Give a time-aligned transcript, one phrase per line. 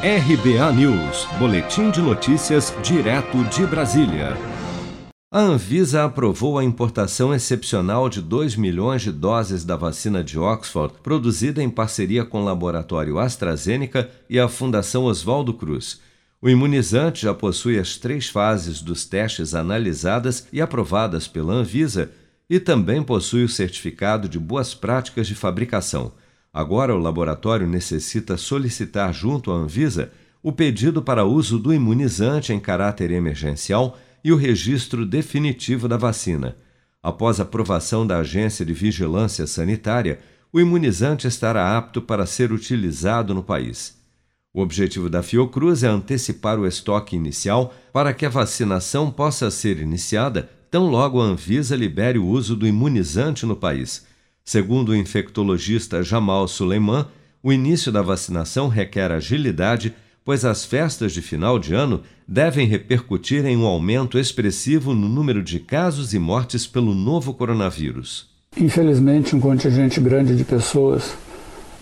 [0.00, 4.36] RBA News, Boletim de Notícias, direto de Brasília.
[5.28, 10.94] A Anvisa aprovou a importação excepcional de 2 milhões de doses da vacina de Oxford,
[11.02, 16.00] produzida em parceria com o laboratório AstraZeneca e a Fundação Oswaldo Cruz.
[16.40, 22.12] O imunizante já possui as três fases dos testes analisadas e aprovadas pela Anvisa
[22.48, 26.12] e também possui o certificado de boas práticas de fabricação.
[26.58, 30.10] Agora, o laboratório necessita solicitar junto à Anvisa
[30.42, 36.56] o pedido para uso do imunizante em caráter emergencial e o registro definitivo da vacina.
[37.00, 40.18] Após aprovação da Agência de Vigilância Sanitária,
[40.52, 43.96] o imunizante estará apto para ser utilizado no país.
[44.52, 49.78] O objetivo da Fiocruz é antecipar o estoque inicial para que a vacinação possa ser
[49.78, 54.07] iniciada tão logo a Anvisa libere o uso do imunizante no país.
[54.48, 57.04] Segundo o infectologista Jamal Suleiman,
[57.42, 59.94] o início da vacinação requer agilidade,
[60.24, 65.42] pois as festas de final de ano devem repercutir em um aumento expressivo no número
[65.42, 68.26] de casos e mortes pelo novo coronavírus.
[68.56, 71.14] Infelizmente, um contingente grande de pessoas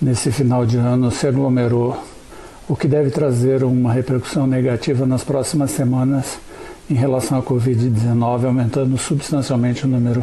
[0.00, 2.00] nesse final de ano se aglomerou,
[2.68, 6.38] o que deve trazer uma repercussão negativa nas próximas semanas
[6.88, 10.22] em relação à Covid-19, aumentando substancialmente o número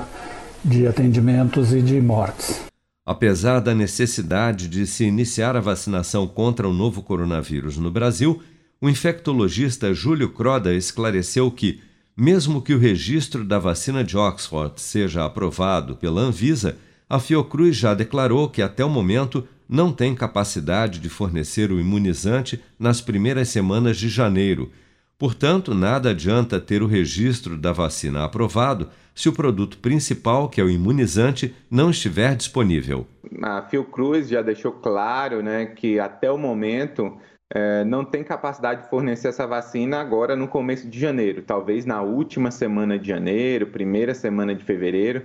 [0.63, 2.61] de atendimentos e de mortes.
[3.05, 8.41] Apesar da necessidade de se iniciar a vacinação contra o novo coronavírus no Brasil,
[8.79, 11.81] o infectologista Júlio Croda esclareceu que,
[12.15, 16.77] mesmo que o registro da vacina de Oxford seja aprovado pela Anvisa,
[17.09, 22.59] a Fiocruz já declarou que até o momento não tem capacidade de fornecer o imunizante
[22.77, 24.71] nas primeiras semanas de janeiro
[25.19, 30.63] Portanto, nada adianta ter o registro da vacina aprovado se o produto principal, que é
[30.63, 33.05] o imunizante, não estiver disponível.
[33.43, 37.17] A Fiocruz já deixou claro né, que até o momento
[37.53, 41.41] é, não tem capacidade de fornecer essa vacina agora no começo de janeiro.
[41.41, 45.23] Talvez na última semana de janeiro, primeira semana de fevereiro,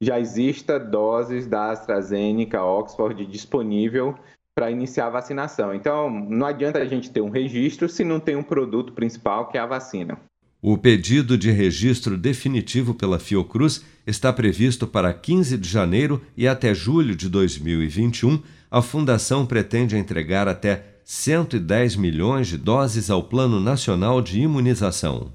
[0.00, 4.16] já exista doses da AstraZeneca Oxford disponível
[4.58, 5.74] para iniciar a vacinação.
[5.74, 9.58] Então, não adianta a gente ter um registro se não tem um produto principal, que
[9.58, 10.18] é a vacina.
[10.62, 16.74] O pedido de registro definitivo pela Fiocruz está previsto para 15 de janeiro e até
[16.74, 18.42] julho de 2021.
[18.70, 25.34] A Fundação pretende entregar até 110 milhões de doses ao Plano Nacional de Imunização.